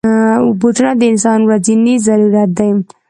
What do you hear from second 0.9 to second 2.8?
د انسان ورځنی ضرورت دی.